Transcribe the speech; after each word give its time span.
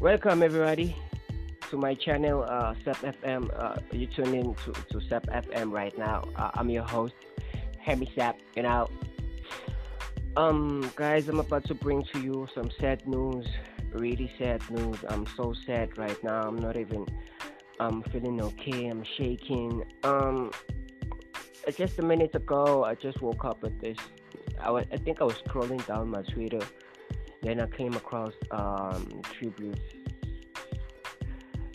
Welcome 0.00 0.44
everybody 0.44 0.94
to 1.70 1.76
my 1.76 1.92
channel 1.92 2.44
uh, 2.48 2.72
Sep 2.84 2.98
FM. 2.98 3.50
Uh, 3.52 3.80
you 3.90 4.06
tune 4.06 4.32
in 4.32 4.54
to, 4.54 4.72
to 4.92 5.00
Sep 5.08 5.26
FM 5.26 5.72
right 5.72 5.96
now. 5.98 6.22
Uh, 6.36 6.52
I'm 6.54 6.70
your 6.70 6.84
host, 6.84 7.14
Hemi 7.80 8.08
Sap. 8.14 8.38
You 8.54 8.62
know, 8.62 8.88
um, 10.36 10.88
guys, 10.94 11.28
I'm 11.28 11.40
about 11.40 11.64
to 11.64 11.74
bring 11.74 12.04
to 12.12 12.20
you 12.20 12.46
some 12.54 12.70
sad 12.78 13.08
news. 13.08 13.44
Really 13.90 14.30
sad 14.38 14.62
news. 14.70 14.98
I'm 15.08 15.26
so 15.36 15.52
sad 15.66 15.98
right 15.98 16.22
now. 16.22 16.46
I'm 16.46 16.60
not 16.60 16.76
even. 16.76 17.04
I'm 17.80 18.04
feeling 18.04 18.40
okay. 18.40 18.86
I'm 18.86 19.02
shaking. 19.16 19.82
Um, 20.04 20.52
just 21.76 21.98
a 21.98 22.02
minute 22.02 22.36
ago, 22.36 22.84
I 22.84 22.94
just 22.94 23.20
woke 23.20 23.44
up 23.44 23.62
with 23.62 23.80
this. 23.80 23.98
I, 24.60 24.70
was, 24.70 24.86
I 24.92 24.96
think 24.98 25.20
I 25.20 25.24
was 25.24 25.38
scrolling 25.38 25.84
down 25.88 26.10
my 26.10 26.22
Twitter 26.22 26.60
then 27.48 27.60
I 27.60 27.66
came 27.66 27.94
across 27.94 28.34
um, 28.50 29.22
tributes 29.22 29.80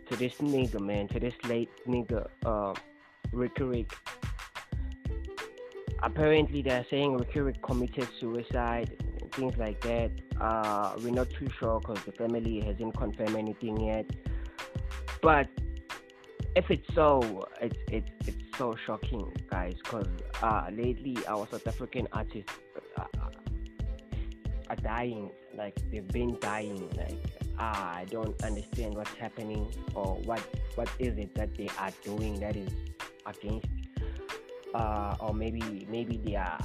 to 0.08 0.16
this 0.16 0.36
nigga, 0.36 0.80
man, 0.80 1.08
to 1.08 1.20
this 1.20 1.34
late 1.46 1.72
nigga, 1.88 2.28
uh, 2.46 2.76
Riky 3.32 3.64
Rick. 3.64 3.92
Apparently, 6.04 6.62
they're 6.62 6.86
saying 6.92 7.18
Riky 7.18 7.40
Rick 7.40 7.62
committed 7.64 8.08
suicide, 8.20 8.96
things 9.32 9.58
like 9.58 9.82
that. 9.82 10.12
Uh, 10.40 10.94
we're 11.02 11.12
not 11.12 11.32
too 11.32 11.48
sure 11.60 11.80
because 11.80 12.04
the 12.04 12.12
family 12.12 12.62
hasn't 12.62 12.96
confirmed 12.96 13.36
anything 13.36 13.82
yet. 13.82 14.06
But 15.24 15.48
if 16.56 16.70
it's 16.70 16.94
so, 16.94 17.48
it's 17.60 17.80
it's 17.88 18.12
it's 18.28 18.58
so 18.60 18.76
shocking, 18.86 19.32
guys. 19.50 19.74
Because 19.84 20.08
uh, 20.44 20.68
lately, 20.72 21.18
our 21.28 21.48
South 21.50 21.66
African 21.66 22.08
artists 22.12 22.52
are 24.70 24.76
dying 24.78 25.30
like 25.56 25.76
they've 25.92 26.08
been 26.10 26.38
dying 26.40 26.90
like 26.98 27.18
ah, 27.60 27.96
i 27.96 28.06
don't 28.06 28.42
understand 28.44 28.96
what's 28.96 29.14
happening 29.14 29.68
or 29.96 30.16
what 30.26 30.42
what 30.76 30.90
is 31.00 31.18
it 31.18 31.34
that 31.36 31.56
they 31.56 31.70
are 31.80 31.92
doing 32.04 32.40
that 32.40 32.56
is 32.56 32.70
against 33.26 33.68
uh, 34.74 35.16
or 35.20 35.34
maybe 35.34 35.86
maybe 35.90 36.18
they 36.18 36.36
are 36.36 36.60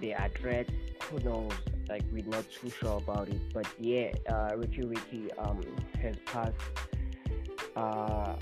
they 0.00 0.14
are 0.14 0.28
threats 0.40 0.72
who 1.04 1.18
knows 1.20 1.52
like 1.88 2.02
we're 2.12 2.24
not 2.26 2.44
too 2.50 2.70
sure 2.70 2.98
about 2.98 3.28
it. 3.28 3.40
But 3.52 3.66
yeah 3.78 4.12
uh, 4.28 4.56
Riky 4.56 4.86
Ricky 4.86 5.32
um 5.38 5.60
has 6.00 6.16
passed 6.24 6.54
uh 7.76 8.36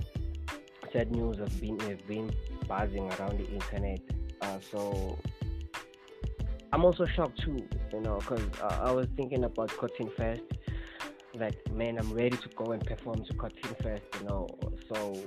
sad 0.92 1.10
news 1.10 1.38
have 1.38 1.60
been 1.60 1.80
have 1.80 2.06
been 2.06 2.30
buzzing 2.68 3.10
around 3.14 3.38
the 3.38 3.48
internet. 3.48 4.00
Uh, 4.40 4.58
so 4.70 5.18
I'm 6.72 6.84
also 6.84 7.06
shocked 7.06 7.40
too, 7.40 7.66
you 7.92 8.00
know, 8.00 8.18
because 8.18 8.42
uh, 8.60 8.80
I 8.82 8.92
was 8.92 9.06
thinking 9.16 9.44
about 9.44 9.68
Cotton 9.76 10.10
Fest. 10.16 10.42
Like, 11.34 11.56
man, 11.72 11.98
I'm 11.98 12.12
ready 12.12 12.36
to 12.36 12.48
go 12.56 12.72
and 12.72 12.84
perform 12.84 13.24
to 13.24 13.34
Cotton 13.34 13.74
Fest, 13.82 14.02
you 14.20 14.28
know. 14.28 14.48
So 14.92 15.18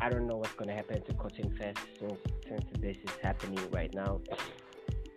I 0.00 0.08
don't 0.10 0.26
know 0.26 0.36
what's 0.36 0.52
gonna 0.54 0.74
happen 0.74 1.02
to 1.02 1.14
Cotton 1.14 1.56
Fest 1.58 1.78
since 1.98 2.20
since 2.48 2.64
this 2.78 2.96
is 2.96 3.10
happening 3.22 3.58
right 3.72 3.92
now. 3.94 4.20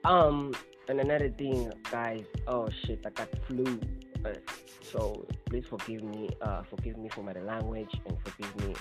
Um, 0.03 0.53
and 0.87 0.99
another 0.99 1.29
thing, 1.29 1.71
guys. 1.91 2.23
Oh 2.47 2.67
shit, 2.85 3.03
I 3.05 3.09
got 3.11 3.29
flu. 3.47 3.79
Uh, 4.25 4.33
so 4.81 5.25
please 5.45 5.65
forgive 5.69 6.03
me. 6.03 6.29
Uh, 6.41 6.63
forgive 6.63 6.97
me 6.97 7.09
for 7.09 7.21
my 7.21 7.33
language 7.33 7.91
and 8.05 8.17
forgive 8.25 8.67
me 8.67 8.75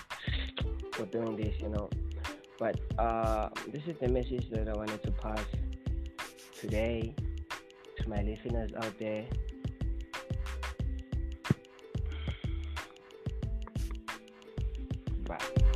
for 0.93 1.07
doing 1.07 1.37
this, 1.37 1.55
you 1.61 1.69
know. 1.69 1.91
But 2.59 2.81
uh, 2.99 3.51
this 3.69 3.83
is 3.87 3.97
the 4.01 4.09
message 4.09 4.51
that 4.51 4.69
I 4.69 4.73
wanted 4.73 5.03
to 5.05 5.13
pass 5.13 5.45
today 6.61 7.15
to 7.97 8.09
my 8.09 8.23
listeners 8.23 8.73
out 8.77 8.99
there. 8.99 9.25
Bye. 15.25 15.68